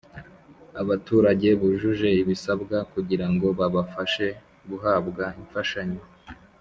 abaturage 0.81 1.47
bujuje 1.61 2.07
ibisabwa 2.21 2.77
kugira 2.91 3.25
ngo 3.31 3.47
babafashe 3.59 4.27
guhabwa 4.69 5.23
imfashanyo 5.41 6.01